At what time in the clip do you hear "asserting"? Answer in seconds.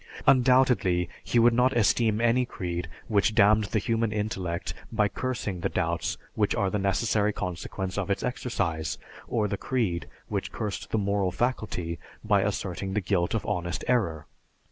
12.41-12.93